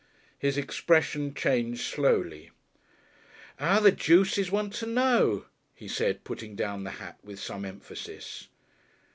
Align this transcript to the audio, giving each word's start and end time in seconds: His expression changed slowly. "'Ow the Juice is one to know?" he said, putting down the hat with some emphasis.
His 0.39 0.57
expression 0.57 1.35
changed 1.35 1.81
slowly. 1.81 2.49
"'Ow 3.59 3.79
the 3.79 3.91
Juice 3.91 4.39
is 4.39 4.49
one 4.49 4.71
to 4.71 4.87
know?" 4.87 5.45
he 5.75 5.87
said, 5.87 6.23
putting 6.23 6.55
down 6.55 6.83
the 6.83 6.89
hat 6.97 7.19
with 7.23 7.39
some 7.39 7.63
emphasis. 7.65 8.47